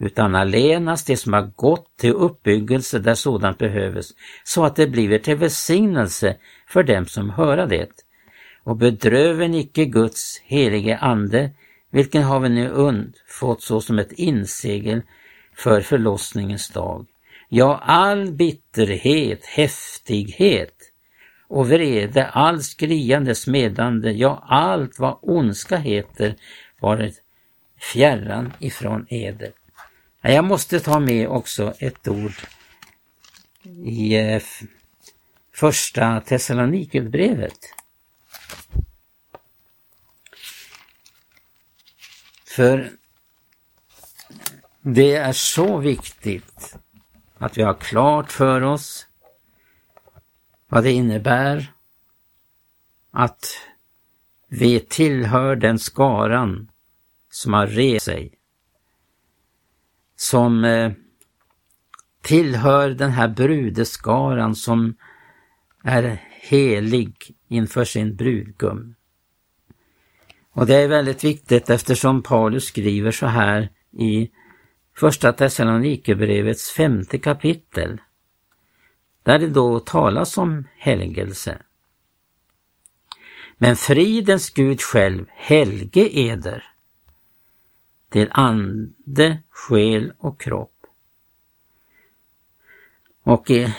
utan 0.00 0.34
allenast 0.34 1.06
det 1.06 1.16
som 1.16 1.32
har 1.32 1.50
gått 1.56 1.96
till 1.96 2.12
uppbyggelse 2.12 2.98
där 2.98 3.14
sådant 3.14 3.58
behövs, 3.58 4.14
så 4.44 4.64
att 4.64 4.76
det 4.76 4.86
blir 4.86 5.18
till 5.18 5.36
välsignelse 5.36 6.36
för 6.68 6.82
dem 6.82 7.06
som 7.06 7.30
höra 7.30 7.66
det. 7.66 7.90
Och 8.64 8.76
bedröven 8.76 9.54
icke 9.54 9.84
Guds 9.84 10.40
helige 10.44 10.98
ande, 10.98 11.50
vilken 11.90 12.22
har 12.22 12.40
vi 12.40 12.48
nu 12.48 12.68
undfått 12.68 13.62
såsom 13.62 13.98
ett 13.98 14.12
insegel 14.12 15.02
för 15.56 15.80
förlossningens 15.80 16.68
dag. 16.68 17.06
Ja, 17.48 17.80
all 17.84 18.32
bitterhet, 18.32 19.44
häftighet 19.44 20.74
och 21.48 21.68
vrede, 21.68 22.26
all 22.26 22.62
skriande, 22.62 23.34
smedande, 23.34 24.10
ja, 24.10 24.44
allt 24.48 24.98
vad 24.98 25.18
ondska 25.22 25.76
heter, 25.76 26.34
varit 26.80 27.22
fjärran 27.92 28.52
ifrån 28.58 29.06
eder. 29.08 29.50
Jag 30.22 30.44
måste 30.44 30.80
ta 30.80 31.00
med 31.00 31.28
också 31.28 31.74
ett 31.78 32.08
ord 32.08 32.34
i 33.84 34.16
eh, 34.16 34.42
första 35.54 36.20
Thessalonikerbrevet. 36.20 37.58
För 42.44 42.90
det 44.80 45.14
är 45.14 45.32
så 45.32 45.78
viktigt 45.78 46.76
att 47.38 47.58
vi 47.58 47.62
har 47.62 47.74
klart 47.74 48.32
för 48.32 48.62
oss 48.62 49.06
vad 50.68 50.84
det 50.84 50.92
innebär 50.92 51.72
att 53.10 53.44
vi 54.48 54.80
tillhör 54.80 55.56
den 55.56 55.78
skaran 55.78 56.70
som 57.30 57.52
har 57.52 57.66
rest 57.66 58.04
sig 58.04 58.39
som 60.20 60.64
eh, 60.64 60.92
tillhör 62.22 62.90
den 62.90 63.10
här 63.10 63.28
brudeskaran 63.28 64.54
som 64.54 64.94
är 65.84 66.22
helig 66.40 67.14
inför 67.48 67.84
sin 67.84 68.16
brudgum. 68.16 68.94
Och 70.52 70.66
det 70.66 70.74
är 70.74 70.88
väldigt 70.88 71.24
viktigt 71.24 71.70
eftersom 71.70 72.22
Paulus 72.22 72.64
skriver 72.64 73.10
så 73.10 73.26
här 73.26 73.68
i 73.92 74.30
Första 74.96 75.32
Thessalonikerbrevets 75.32 76.70
femte 76.70 77.18
kapitel, 77.18 78.00
där 79.22 79.38
det 79.38 79.48
då 79.48 79.80
talas 79.80 80.38
om 80.38 80.68
helgelse. 80.78 81.62
Men 83.58 83.76
fridens 83.76 84.50
Gud 84.50 84.80
själv 84.80 85.26
helge 85.28 86.08
eder 86.18 86.70
till 88.10 88.28
ande, 88.30 89.38
själ 89.50 90.12
och 90.18 90.40
kropp. 90.40 90.72
Och 93.22 93.50
eh, 93.50 93.70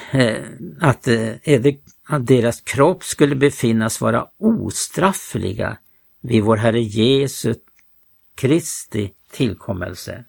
att, 0.80 1.08
eh, 1.08 1.74
att 2.08 2.28
deras 2.28 2.62
kropp 2.62 3.04
skulle 3.04 3.36
befinnas 3.36 4.02
vara 4.02 4.28
ostraffliga 4.38 5.78
vid 6.22 6.44
vår 6.44 6.58
Herre 6.58 6.82
Jesu 6.82 7.56
Kristi 8.36 9.12
tillkommelse. 9.32 10.26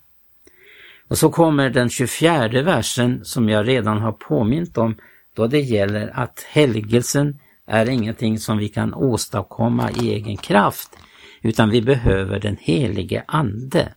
Och 1.08 1.18
så 1.18 1.30
kommer 1.30 1.70
den 1.70 1.90
24 1.90 2.62
versen 2.62 3.24
som 3.24 3.48
jag 3.48 3.68
redan 3.68 3.98
har 3.98 4.12
påmint 4.12 4.78
om 4.78 4.96
då 5.34 5.46
det 5.46 5.60
gäller 5.60 6.10
att 6.14 6.46
helgelsen 6.48 7.38
är 7.66 7.88
ingenting 7.88 8.38
som 8.38 8.58
vi 8.58 8.68
kan 8.68 8.94
åstadkomma 8.94 9.90
i 9.90 10.10
egen 10.10 10.36
kraft 10.36 10.90
utan 11.42 11.70
vi 11.70 11.82
behöver 11.82 12.40
den 12.40 12.56
helige 12.60 13.24
Ande. 13.28 13.94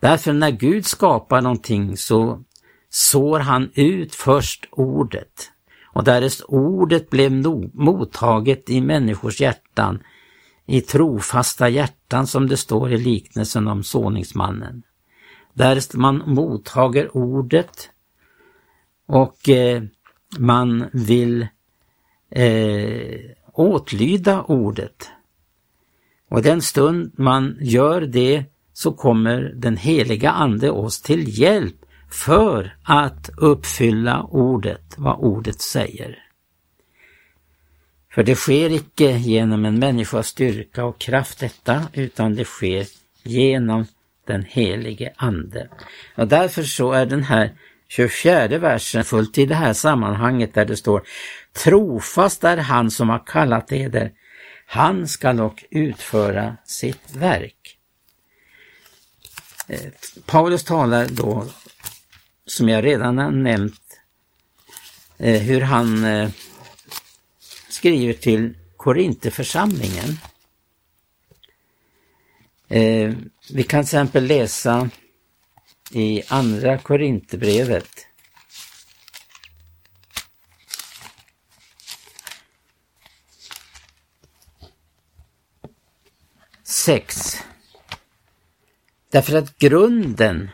Därför 0.00 0.32
när 0.32 0.50
Gud 0.50 0.86
skapar 0.86 1.40
någonting 1.40 1.96
så 1.96 2.44
sår 2.90 3.40
han 3.40 3.70
ut 3.74 4.14
först 4.14 4.68
ordet. 4.70 5.50
Och 5.94 6.04
därest 6.04 6.42
ordet 6.48 7.10
blev 7.10 7.32
mottaget 7.74 8.70
i 8.70 8.80
människors 8.80 9.40
hjärtan, 9.40 10.02
i 10.66 10.80
trofasta 10.80 11.68
hjärtan 11.68 12.26
som 12.26 12.48
det 12.48 12.56
står 12.56 12.92
i 12.92 12.98
liknelsen 12.98 13.68
om 13.68 13.82
såningsmannen, 13.82 14.82
därest 15.54 15.94
man 15.94 16.22
mottager 16.26 17.16
ordet 17.16 17.90
och 19.06 19.48
eh, 19.48 19.82
man 20.38 20.84
vill 20.92 21.46
eh, 22.30 23.20
åtlyda 23.52 24.42
ordet. 24.42 25.10
Och 26.32 26.42
den 26.42 26.62
stund 26.62 27.12
man 27.16 27.56
gör 27.60 28.00
det 28.00 28.44
så 28.72 28.92
kommer 28.92 29.52
den 29.54 29.76
heliga 29.76 30.30
Ande 30.30 30.70
oss 30.70 31.02
till 31.02 31.38
hjälp 31.40 31.76
för 32.10 32.76
att 32.84 33.30
uppfylla 33.36 34.22
ordet, 34.22 34.94
vad 34.96 35.18
ordet 35.18 35.60
säger. 35.60 36.18
För 38.14 38.22
det 38.22 38.34
sker 38.34 38.72
icke 38.72 39.10
genom 39.10 39.64
en 39.64 39.78
människas 39.78 40.28
styrka 40.28 40.84
och 40.84 40.98
kraft 40.98 41.40
detta, 41.40 41.82
utan 41.92 42.34
det 42.34 42.44
sker 42.44 42.86
genom 43.22 43.86
den 44.26 44.44
helige 44.48 45.12
Ande. 45.16 45.68
Och 46.16 46.28
därför 46.28 46.62
så 46.62 46.92
är 46.92 47.06
den 47.06 47.22
här 47.22 47.52
24 47.88 48.58
versen 48.58 49.04
fullt 49.04 49.38
i 49.38 49.46
det 49.46 49.54
här 49.54 49.72
sammanhanget 49.72 50.54
där 50.54 50.64
det 50.64 50.76
står 50.76 51.02
Trofast 51.64 52.44
är 52.44 52.56
han 52.56 52.90
som 52.90 53.08
har 53.08 53.26
kallat 53.26 53.72
eder, 53.72 54.12
han 54.72 55.08
skall 55.08 55.36
dock 55.36 55.64
utföra 55.70 56.56
sitt 56.64 57.16
verk. 57.16 57.78
Eh, 59.66 59.92
Paulus 60.26 60.64
talar 60.64 61.08
då, 61.08 61.46
som 62.46 62.68
jag 62.68 62.84
redan 62.84 63.18
har 63.18 63.30
nämnt, 63.30 64.00
eh, 65.18 65.40
hur 65.42 65.60
han 65.60 66.04
eh, 66.04 66.30
skriver 67.68 68.12
till 68.12 68.54
Korintheförsamlingen. 68.76 70.18
Vi 72.68 73.62
kan 73.68 73.84
till 73.84 73.86
exempel 73.86 74.26
läsa 74.26 74.90
i 75.90 76.22
Andra 76.28 76.78
Korinthierbrevet 76.78 78.06
6. 86.72 87.36
Därför 89.10 89.36
att 89.36 89.58
grunden 89.58 90.50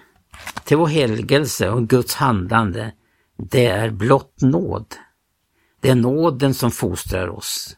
till 0.64 0.76
vår 0.76 0.86
helgelse 0.86 1.70
och 1.70 1.88
Guds 1.88 2.14
handlande, 2.14 2.92
det 3.36 3.66
är 3.66 3.90
blott 3.90 4.40
nåd. 4.40 4.94
Det 5.80 5.90
är 5.90 5.94
nåden 5.94 6.54
som 6.54 6.70
fostrar 6.70 7.28
oss. 7.28 7.76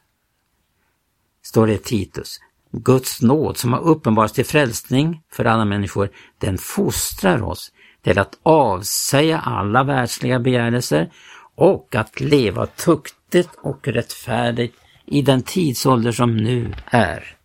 Står 1.42 1.66
det 1.66 1.72
i 1.72 1.78
Titus. 1.78 2.40
Guds 2.72 3.22
nåd 3.22 3.56
som 3.56 3.72
har 3.72 3.80
uppenbarats 3.80 4.32
till 4.32 4.46
frälsning 4.46 5.22
för 5.32 5.44
alla 5.44 5.64
människor, 5.64 6.10
den 6.38 6.58
fostrar 6.58 7.42
oss 7.42 7.72
till 8.02 8.18
att 8.18 8.38
avsäga 8.42 9.38
alla 9.38 9.84
världsliga 9.84 10.38
begärelser 10.38 11.12
och 11.54 11.94
att 11.94 12.20
leva 12.20 12.66
tuktigt 12.66 13.50
och 13.62 13.88
rättfärdigt 13.88 14.76
i 15.06 15.22
den 15.22 15.42
tidsålder 15.42 16.12
som 16.12 16.36
nu 16.36 16.74
är. 16.86 17.39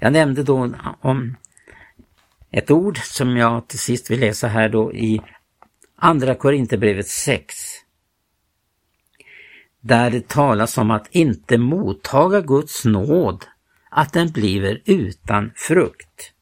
Jag 0.00 0.12
nämnde 0.12 0.42
då 0.42 0.74
om 1.00 1.36
ett 2.50 2.70
ord 2.70 2.98
som 2.98 3.36
jag 3.36 3.68
till 3.68 3.78
sist 3.78 4.10
vill 4.10 4.20
läsa 4.20 4.48
här 4.48 4.68
då 4.68 4.92
i 4.92 5.20
Andra 5.96 6.34
Korinthierbrevet 6.34 7.08
6. 7.08 7.54
Där 9.80 10.10
det 10.10 10.28
talas 10.28 10.78
om 10.78 10.90
att 10.90 11.08
inte 11.10 11.58
mottaga 11.58 12.40
Guds 12.40 12.84
nåd, 12.84 13.44
att 13.90 14.12
den 14.12 14.32
bliver 14.32 14.82
utan 14.84 15.52
frukt. 15.56 16.32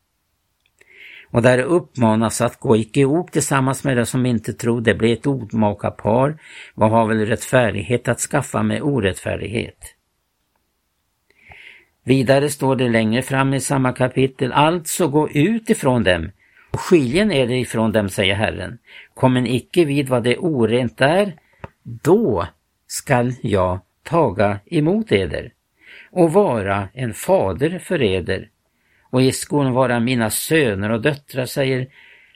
Och 1.31 1.43
där 1.43 1.57
det 1.57 1.65
uppmanas 1.65 2.41
att 2.41 2.61
gå 2.61 2.77
icke 2.77 3.01
ihop 3.01 3.33
tillsammans 3.33 3.85
med 3.85 3.97
det 3.97 4.07
som 4.07 4.27
inte 4.27 4.53
tror, 4.53 4.81
det 4.81 4.95
blir 4.95 5.13
ett 5.13 5.27
ordmakarpar. 5.27 6.39
Vad 6.75 6.91
har 6.91 7.07
väl 7.07 7.27
rättfärdighet 7.27 8.09
att 8.09 8.21
skaffa 8.21 8.63
med 8.63 8.83
orättfärdighet? 8.83 9.95
Vidare 12.05 12.51
står 12.51 12.77
det 12.77 12.89
längre 12.89 13.23
fram 13.23 13.55
i 13.55 13.61
samma 13.61 13.93
kapitel, 13.93 14.53
alltså 14.53 15.09
gå 15.09 15.31
ut 15.31 15.71
ifrån 15.71 16.05
dem 16.05 16.31
och 16.71 16.81
skiljen 16.81 17.33
är 17.33 17.47
det 17.47 17.57
ifrån 17.57 17.93
dem, 17.93 18.09
säger 18.09 18.35
Herren. 18.35 18.79
Kommer 19.15 19.47
icke 19.47 19.85
vid 19.85 20.09
vad 20.09 20.23
det 20.23 20.39
orent 20.39 21.01
är, 21.01 21.33
då 21.83 22.47
skall 22.87 23.35
jag 23.43 23.81
taga 24.03 24.61
emot 24.67 25.13
eder 25.13 25.53
och 26.11 26.33
vara 26.33 26.89
en 26.93 27.15
fader 27.15 27.79
för 27.79 28.03
eder 28.03 28.49
och 29.11 29.23
i 29.23 29.33
skon 29.33 29.73
vara 29.73 30.01
mina 30.01 30.31
söner 30.31 30.91
och 30.91 31.01
döttrar, 31.01 31.47
säger 31.47 31.87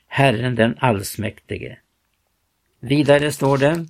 Herren 0.07 0.55
den 0.55 0.77
allsmäktige. 0.79 1.77
Vidare 2.79 3.31
står 3.31 3.57
det, 3.57 3.85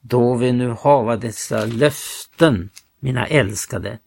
då 0.00 0.34
vi 0.34 0.52
nu 0.52 0.68
hava 0.68 1.16
dessa 1.16 1.64
löften, 1.66 2.70
mina 3.00 3.26
älskade, 3.26 3.98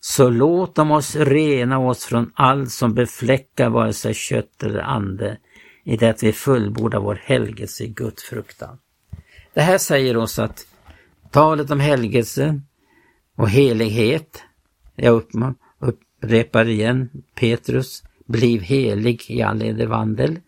så 0.00 0.30
låt 0.30 0.74
dem 0.74 0.90
oss 0.90 1.16
rena 1.16 1.78
oss 1.78 2.04
från 2.04 2.32
allt 2.34 2.70
som 2.70 2.94
befläckar 2.94 3.70
vare 3.70 3.92
sig 3.92 4.14
kött 4.14 4.62
eller 4.62 4.80
ande, 4.80 5.38
i 5.84 5.96
det 5.96 6.10
att 6.10 6.22
vi 6.22 6.32
fullbordar 6.32 7.00
vår 7.00 7.20
helgelse 7.22 7.84
i 7.84 7.88
Guds 7.88 8.22
fruktan. 8.22 8.78
Det 9.54 9.60
här 9.60 9.78
säger 9.78 10.16
oss 10.16 10.38
att 10.38 10.66
talet 11.30 11.70
om 11.70 11.80
helgelse 11.80 12.60
och 13.36 13.50
helighet, 13.50 14.42
jag 14.94 15.22
upprepar 15.78 16.68
igen 16.68 17.10
Petrus, 17.34 18.02
bliv 18.26 18.60
helig 18.60 19.30
i 19.30 19.42
all 19.42 19.62
eder 19.62 19.86
vandel. 19.86 20.40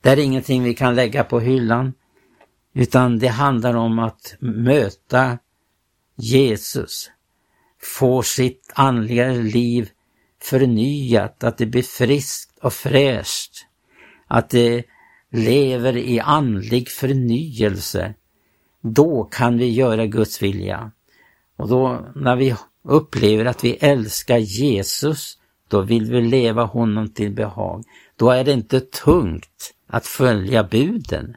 Det 0.00 0.10
är 0.10 0.18
ingenting 0.18 0.62
vi 0.62 0.74
kan 0.74 0.94
lägga 0.94 1.24
på 1.24 1.40
hyllan, 1.40 1.92
utan 2.74 3.18
det 3.18 3.28
handlar 3.28 3.74
om 3.76 3.98
att 3.98 4.36
möta 4.40 5.38
Jesus, 6.16 7.10
får 7.82 8.22
sitt 8.22 8.72
andliga 8.74 9.28
liv 9.28 9.90
förnyat, 10.42 11.44
att 11.44 11.58
det 11.58 11.66
blir 11.66 11.82
friskt 11.82 12.58
och 12.58 12.72
fräscht, 12.72 13.66
att 14.26 14.50
det 14.50 14.84
lever 15.30 15.96
i 15.96 16.20
andlig 16.20 16.88
förnyelse, 16.88 18.14
då 18.80 19.24
kan 19.24 19.58
vi 19.58 19.68
göra 19.68 20.06
Guds 20.06 20.42
vilja. 20.42 20.90
Och 21.56 21.68
då 21.68 22.06
när 22.14 22.36
vi 22.36 22.54
upplever 22.82 23.44
att 23.44 23.64
vi 23.64 23.72
älskar 23.72 24.38
Jesus, 24.38 25.38
då 25.68 25.82
vill 25.82 26.10
vi 26.10 26.20
leva 26.20 26.64
honom 26.64 27.08
till 27.08 27.32
behag. 27.32 27.84
Då 28.16 28.30
är 28.30 28.44
det 28.44 28.52
inte 28.52 28.80
tungt 28.80 29.74
att 29.86 30.06
följa 30.06 30.64
buden. 30.64 31.36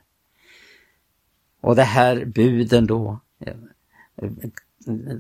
Och 1.62 1.76
det 1.76 1.84
här 1.84 2.26
buden 2.26 2.88
då 2.88 3.20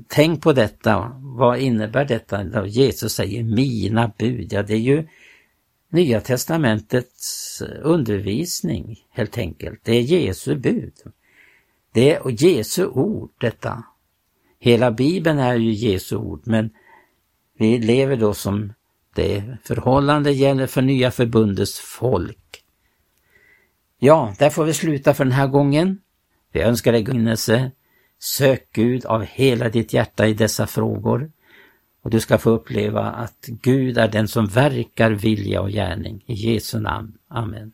Tänk 0.07 0.41
på 0.41 0.53
detta, 0.53 1.19
vad 1.21 1.59
innebär 1.59 2.05
detta? 2.05 2.65
Jesus 2.65 3.13
säger 3.13 3.43
mina 3.43 4.11
bud, 4.17 4.53
ja 4.53 4.63
det 4.63 4.73
är 4.73 4.77
ju 4.77 5.07
Nya 5.91 6.21
testamentets 6.21 7.61
undervisning 7.81 8.99
helt 9.11 9.37
enkelt. 9.37 9.79
Det 9.83 9.95
är 9.95 10.01
Jesu 10.01 10.55
bud. 10.55 10.93
Det 11.93 12.15
är 12.15 12.43
Jesu 12.43 12.85
ord 12.85 13.31
detta. 13.39 13.83
Hela 14.59 14.91
bibeln 14.91 15.39
är 15.39 15.55
ju 15.55 15.71
Jesu 15.71 16.15
ord 16.15 16.41
men 16.43 16.69
vi 17.57 17.77
lever 17.77 18.17
då 18.17 18.33
som 18.33 18.73
det 19.15 19.57
förhållande 19.63 20.31
gäller 20.31 20.67
för 20.67 20.81
nya 20.81 21.11
förbundets 21.11 21.79
folk. 21.79 22.63
Ja, 23.99 24.35
där 24.39 24.49
får 24.49 24.65
vi 24.65 24.73
sluta 24.73 25.13
för 25.13 25.23
den 25.25 25.33
här 25.33 25.47
gången. 25.47 26.01
Vi 26.51 26.61
önskar 26.61 26.91
dig 26.91 27.03
gunnelse 27.03 27.71
Sök 28.19 28.69
Gud 28.71 29.05
av 29.05 29.23
hela 29.23 29.69
ditt 29.69 29.93
hjärta 29.93 30.27
i 30.27 30.33
dessa 30.33 30.67
frågor 30.67 31.31
och 32.01 32.09
du 32.09 32.19
ska 32.19 32.37
få 32.37 32.49
uppleva 32.49 33.01
att 33.01 33.45
Gud 33.47 33.97
är 33.97 34.07
den 34.07 34.27
som 34.27 34.45
verkar 34.45 35.11
vilja 35.11 35.61
och 35.61 35.69
gärning. 35.69 36.23
I 36.25 36.33
Jesu 36.33 36.79
namn. 36.79 37.13
Amen. 37.27 37.71